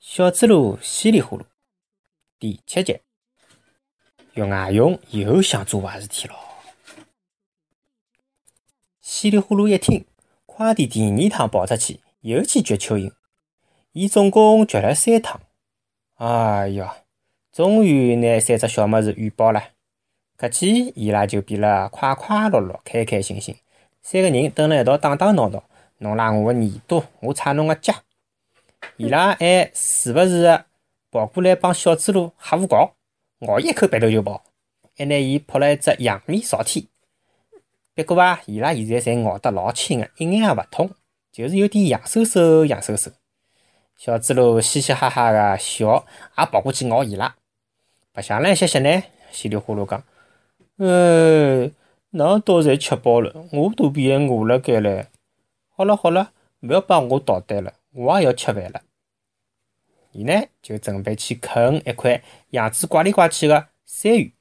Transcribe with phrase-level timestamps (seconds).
[0.00, 1.42] 小猪猡稀里呼噜
[2.38, 3.00] 第七集，
[4.34, 6.36] 月牙熊又想做坏事体了。
[9.00, 10.06] 稀里呼噜一听，
[10.46, 13.12] 快点第二趟跑出去，又去掘蚯蚓。
[13.90, 15.40] 伊总共掘了三趟。
[16.14, 16.88] 哎哟，
[17.50, 19.60] 终于拿三只小么子圆饱了。
[20.38, 23.56] 搿记伊拉就变了快快乐乐、开开心心。
[24.00, 25.64] 三个人蹲辣一道打打闹闹，
[25.98, 27.92] 侬拉我个耳朵，我踩侬个脚。
[28.96, 30.64] 伊拉还时勿时个
[31.10, 32.94] 跑过来帮小猪猡吓唬搞，
[33.40, 34.44] 咬一口鼻头就跑，
[34.96, 36.86] 还拿伊扑了一只仰面朝天。
[37.94, 40.90] 不过啊，伊拉现在侪咬得老轻个，一眼也勿痛，
[41.32, 43.12] 就是有点痒飕飕、痒飕飕。
[43.96, 46.04] 小猪猡嘻嘻哈哈个笑，
[46.36, 47.34] 也跑过去咬伊拉。
[48.12, 50.02] 白相了一歇歇呢，稀里呼噜讲
[50.78, 51.70] ：“呃，
[52.10, 55.06] 侬倒侪吃饱了，我肚皮还饿辣盖唻。
[55.74, 58.80] 好了好了，勿要帮我捣蛋了。”我也要吃饭了，
[60.12, 64.34] 伊呢就准备去啃一块样子怪里怪气的山芋。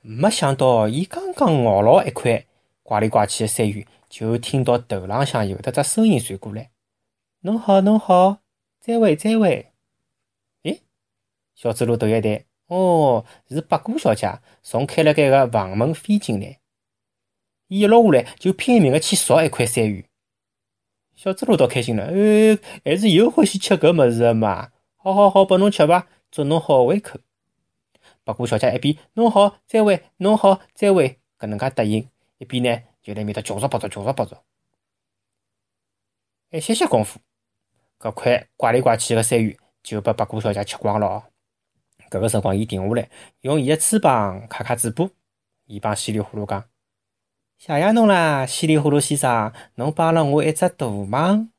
[0.00, 2.46] 没想到，伊刚刚咬牢一块
[2.84, 6.70] 怪里怪气的山芋，就听到头浪向有得只声音传过来
[7.42, 8.38] ：“侬好，侬好，
[8.78, 9.72] 再会，再会。”
[10.62, 10.82] 诶，
[11.56, 16.60] 小猪猡头一抬，哦，是八姑小姐从开了盖个房门飞进来。
[17.66, 20.06] 伊一落下来，就拼命个去啄一块山芋。
[21.20, 24.72] 小猪猡倒开心了，哎，还是又欢喜吃搿物事个嘛！
[24.96, 27.20] 好好好，拨侬吃伐，祝侬好胃口。
[28.24, 34.42] 八姑小姐一边侬好再会，侬好再会，搿能介答应，一边呢就辣面搭嚼着嚼着嚼着嚼着。
[36.52, 37.20] 一歇歇功夫，
[37.98, 41.28] 搿块怪里怪气个山芋就被八姑小姐吃光了。
[42.08, 43.10] 搿个辰光，伊停下来，
[43.42, 45.10] 用伊个翅膀揩揩嘴巴，
[45.66, 46.64] 伊帮稀里呼噜讲。
[47.60, 51.50] 谢谢侬啦，稀里糊涂先生，侬帮了我一只大忙。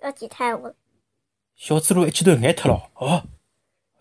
[0.00, 0.74] 搿几太我。
[1.54, 3.24] 小猪猡一记头眼脱了，哦，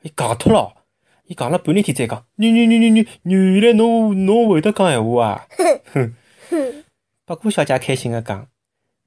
[0.01, 0.85] 伊戆脱了，
[1.25, 5.47] 伊戆了半天天再讲，你你你你你，原来侬侬会得讲闲话啊！
[5.91, 6.15] 哼
[6.49, 6.85] 哼。
[7.25, 8.47] 八姑小姐开心个讲，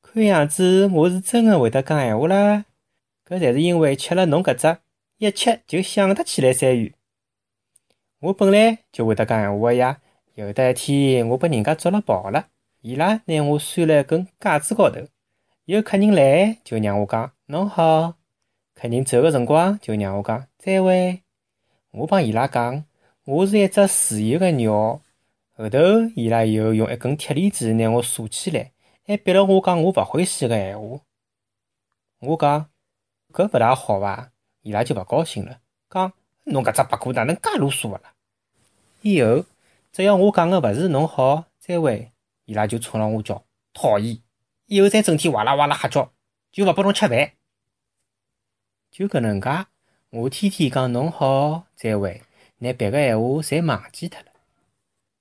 [0.02, 2.66] 看样子我是真个会得讲闲话啦。
[3.26, 4.76] 搿侪是因为吃了侬搿只
[5.16, 6.94] 一吃就想得起来山芋。
[8.18, 10.00] 我本来就会得讲闲话个呀。
[10.34, 12.46] 有得一天，我被人家捉了跑了，
[12.80, 15.02] 伊拉拿我拴辣一根架子高头。
[15.66, 18.14] 有客人来，就让我讲侬好；
[18.74, 21.20] 客人走个辰光，就让我讲再会。
[21.90, 22.82] 我帮伊拉讲，
[23.26, 25.02] 我是一只自由个鸟。
[25.54, 25.78] 后头
[26.16, 28.72] 伊拉又用一根铁链子拿我锁起来，
[29.06, 30.98] 还逼了我讲我勿欢喜个闲话。
[32.20, 32.70] 我讲
[33.34, 34.30] 搿勿大好伐？
[34.62, 35.58] 伊拉就勿高兴了，
[35.90, 36.10] 讲
[36.44, 38.14] 侬搿只八哥哪能介啰嗦个啦？
[39.02, 39.44] 以后。
[39.92, 42.12] 只要我讲个勿是侬好再会，
[42.46, 43.44] 伊拉就冲了我叫
[43.74, 44.18] 讨厌。
[44.64, 46.10] 以后再整天哇啦哇啦瞎叫，
[46.50, 47.32] 就勿拨侬吃饭。
[48.90, 49.66] 就搿能介，
[50.08, 52.22] 我天天讲侬好再会，
[52.58, 54.32] 拿别个闲话侪忘记脱了。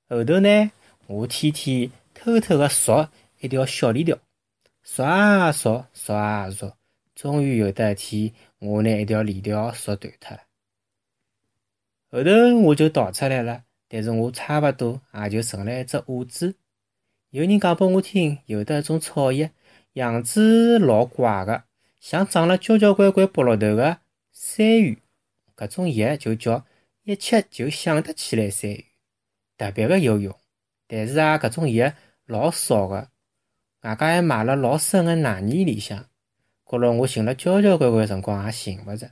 [0.07, 0.71] 后头呢，
[1.07, 4.17] 我天天偷偷个捉一条小链条，
[4.83, 6.77] 捉啊捉，捉啊捉，
[7.13, 10.43] 终于有得一天，我拿一条链条捉断脱了。
[12.09, 13.65] 后头我就逃出来了。
[13.93, 16.55] 但是我差勿多也就成了一只哑子。
[17.31, 19.49] 有人讲拨我听，有的一种草药，
[19.93, 21.63] 样子老怪个，
[21.99, 23.97] 像长了交交关关菠萝头个
[24.31, 24.99] 山芋。
[25.57, 26.65] 搿种药就叫
[27.03, 28.85] 一吃就想得起来山芋，
[29.57, 30.33] 特别个有用。
[30.87, 31.91] 但是啊，搿种药
[32.25, 33.09] 老少个，
[33.81, 36.05] 外加还埋了老深个泥泥里向，
[36.65, 39.11] 觉着我寻了交交关关辰光也寻勿着。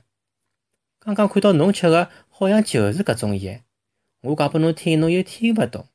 [0.98, 3.60] 刚刚看到侬吃个，好像就是搿种药。
[4.22, 5.86] 我讲拨侬听，侬又听勿懂，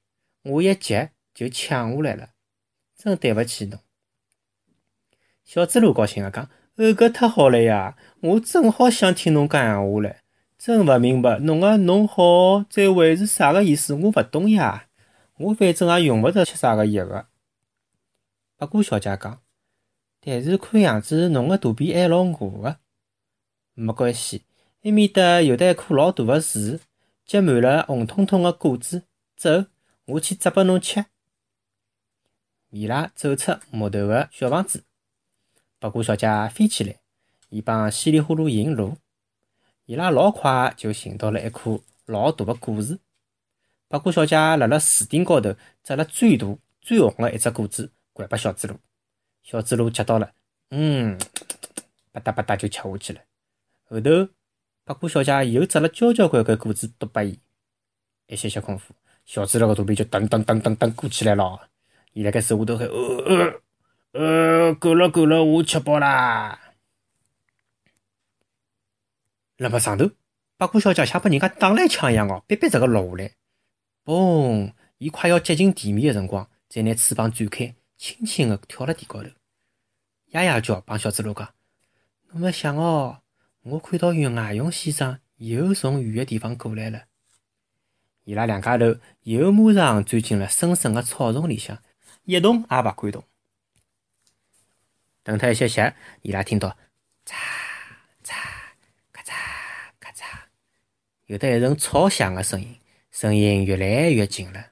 [0.41, 2.29] 我一急就抢下来了，
[2.95, 3.79] 真对勿起侬。
[5.43, 7.95] 小猪猡高兴个讲：“哦，搿太好了呀！
[8.21, 10.15] 我正好想听侬讲闲话唻，
[10.57, 14.87] 真勿明白侬个侬好再会是啥个意思，我勿懂呀。
[15.37, 17.27] 我反正也用勿着吃啥个药个。”
[18.57, 19.41] 八姑小姐讲
[20.19, 22.77] ：“但是看样子侬个肚皮还老饿个，
[23.75, 24.45] 没关系，
[24.81, 26.79] 埃面搭有得一棵老大个树。”
[27.25, 29.01] 结满了红彤彤的果子，
[29.35, 29.65] 走，
[30.05, 31.05] 我去摘拨侬吃。
[32.69, 34.83] 伊拉走出木头的小房子，
[35.79, 36.99] 八姑小姐飞起来，
[37.49, 38.97] 伊帮稀里呼噜引路。
[39.85, 42.99] 伊拉老快就寻到了一棵老大的果树。
[43.87, 48.77] 八姑小姐辣辣树顶高头摘了最大最红的一只果子，还拨小猪猡。
[49.41, 50.31] 小猪猡吃到了，
[50.69, 51.17] 嗯，
[52.13, 53.21] 吧嗒吧嗒就吃下去了。
[53.89, 54.29] 后头。
[54.85, 57.39] 八姑小姐又摘了交交关关果子，都拨伊。
[58.27, 58.93] 一歇歇功夫，
[59.25, 61.67] 小猪猡个肚皮就噔噔噔噔噔鼓起来了。
[62.13, 63.61] 伊辣盖手下头喊：“呃
[64.13, 66.75] 呃呃，够了够了，我吃饱啦。”
[69.57, 70.11] 那么上头，
[70.55, 73.31] 八哥小姐像被人家打了一枪一样哦，笔笔直个落下来。
[74.05, 74.71] 嘣！
[74.99, 79.29] 伊快要接近地面的辰光，再拿翅膀展开，轻轻的跳了地高头。
[80.27, 81.53] 丫丫叫帮小猪猡讲
[82.29, 83.21] ：“侬勿想哦，
[83.65, 87.05] 我看到月外熊先生又从远的地方过来了。”
[88.23, 91.81] 伊拉两家头又马上钻进了深深的草丛里向，
[92.23, 93.23] 一动也勿敢动。
[95.23, 96.69] 等他一歇歇，伊拉听到
[97.25, 97.33] 嚓
[98.23, 98.35] 嚓
[99.11, 99.31] 咔嚓
[99.99, 100.23] 咔嚓，
[101.25, 102.79] 有得一阵草响的声音，
[103.11, 104.67] 声音越来越近了。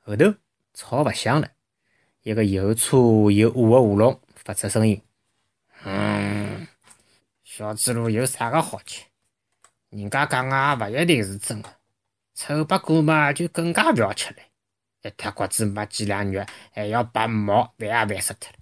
[0.00, 0.34] 后头
[0.74, 1.48] 草勿响了，
[2.22, 5.00] 一个又粗又恶的喉咙发出声音
[5.84, 6.13] ：“嗯，
[7.56, 9.04] 小猪猡有啥个好吃？
[9.90, 11.72] 人家讲个勿一定是真的。”
[12.34, 14.38] 丑八怪嘛，就更加勿要吃了。
[15.02, 18.58] 一塌骨子没几两肉，还要拔毛，烦也烦死脱了。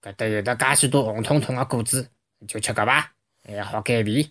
[0.00, 2.08] 搿搭有得介许多红彤彤个果子，
[2.46, 3.12] 就吃搿伐，
[3.44, 4.22] 还好减肥。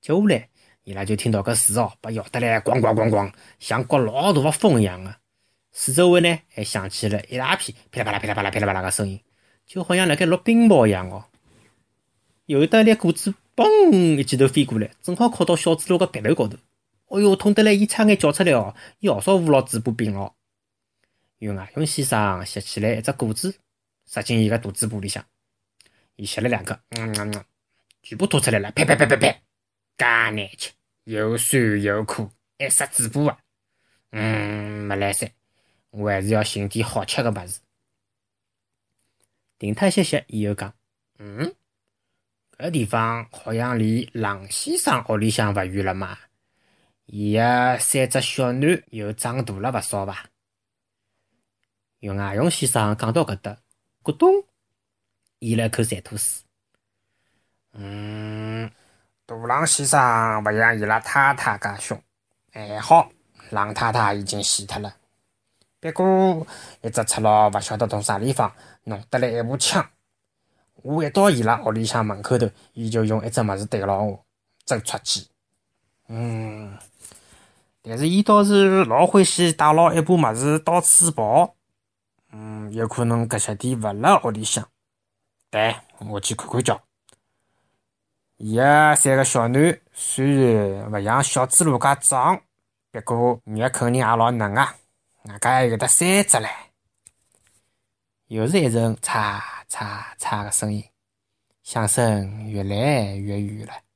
[0.00, 0.48] 接下来，
[0.82, 5.14] 伊拉就听到搿树哦，被摇得来咣咣咣咣，像刮老大个风一样个。
[5.70, 9.22] 四周围呢，还响起了一大片噼里啪啦、噼里啪啦、噼里啪啦个声音，
[9.64, 11.24] 就好像辣盖落冰雹一样哦。
[12.48, 13.34] 有得一粒果子。
[13.54, 14.16] 嘣！
[14.16, 16.56] 一记头飞过来，正好靠到小猪猡个鼻头高头。
[17.08, 18.74] 哦哟，痛得来，伊差眼叫出来哦！
[19.00, 20.34] 伊好少捂牢嘴巴病哦。
[21.40, 23.54] 月外熊先生拾起来一只果子，
[24.06, 25.26] 塞进伊个肚子部里向。
[26.16, 27.44] 伊吸了两个，嗯嗯嗯，
[28.02, 29.42] 全部吐出来了，呸呸呸呸呸！
[29.98, 30.70] 介难吃，
[31.04, 33.38] 又酸又苦，还塞嘴巴啊！
[34.12, 35.30] 嗯，没来塞，
[35.90, 37.60] 我还是要寻点好吃个物事。
[39.58, 40.72] 停脱歇歇，伊又讲，
[41.18, 41.54] 嗯。
[42.58, 46.18] 搿地方好像离狼先生屋里向勿远了嘛，
[47.06, 50.26] 伊个三只小囡又长大了勿少伐？
[52.00, 53.56] 月外熊先生讲到搿搭，
[54.02, 54.44] 咕咚，
[55.38, 56.42] 咽了口馋吐水。
[57.74, 58.68] 嗯，
[59.24, 62.02] 大狼先生勿像伊拉太太介凶，
[62.50, 63.08] 还好，
[63.50, 64.96] 狼太太已经死脱了。
[65.78, 66.44] 不过
[66.82, 68.52] 一只赤佬勿晓得从啥地方
[68.82, 69.88] 弄得来一把枪。
[70.82, 74.24] 我一到伊拉屋里向门口头，伊就用一只物事对牢我，
[74.64, 75.28] 真出气。
[76.08, 76.78] 嗯，
[77.82, 81.54] 但是伊倒是老欢喜带牢一把物事到处跑。
[82.32, 84.66] 嗯，有可能搿些天勿辣屋里向。
[85.50, 86.80] 对，我去看看叫。
[88.36, 92.40] 伊个三个小囡虽然勿像小猪猡介壮，
[92.92, 94.76] 不过肉肯定也老嫩啊。
[95.24, 96.48] 外加还有得三只唻。
[98.28, 100.82] 又是一阵擦嚓嚓的声音，
[101.62, 103.87] 响声越来越远了。